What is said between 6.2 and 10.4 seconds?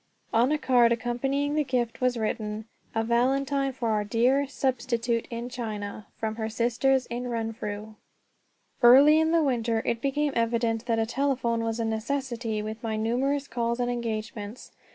her sisters in Renfrew." Early in the winter it became